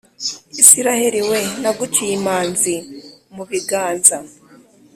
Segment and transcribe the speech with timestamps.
[0.61, 2.75] isiraheli we naguciye imanzi
[3.35, 4.17] mu biganza